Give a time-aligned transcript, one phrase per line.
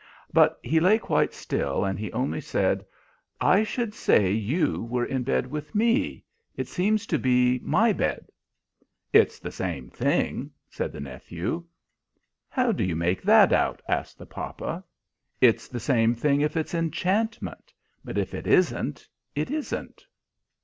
[0.33, 2.83] But he lay quite still, and he only said,
[3.39, 6.23] "I should say you were in bed with me.
[6.55, 8.31] It seems to be my bed."
[9.13, 11.65] "It's the same thing!" said the nephew.
[12.49, 14.83] "How do you make that out?" asked the papa.
[15.39, 17.71] "It's the same thing if it's enchantment.
[18.03, 20.07] But if it isn't, it isn't."